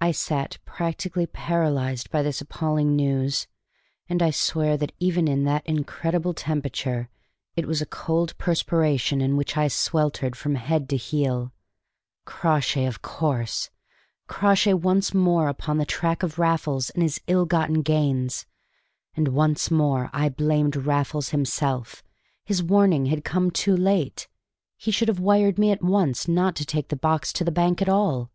[0.00, 3.46] I sat practically paralyzed by this appalling news;
[4.08, 7.08] and I swear that, even in that incredible temperature,
[7.54, 11.52] it was a cold perspiration in which I sweltered from head to heel.
[12.26, 13.70] Crawshay, of course!
[14.26, 18.44] Crawshay once more upon the track of Raffles and his ill gotten gains!
[19.14, 22.02] And once more I blamed Raffles himself:
[22.44, 24.26] his warning had come too late:
[24.76, 27.52] he should have wired to me at once not to take the box to the
[27.52, 28.32] bank at all.